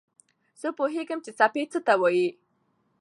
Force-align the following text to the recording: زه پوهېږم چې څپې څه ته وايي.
زه 0.61 0.67
پوهېږم 0.77 1.19
چې 1.25 1.31
څپې 1.39 1.63
څه 1.71 1.79
ته 1.87 1.93
وايي. 2.01 2.29